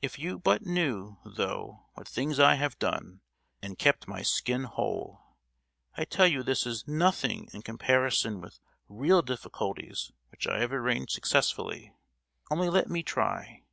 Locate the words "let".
12.70-12.88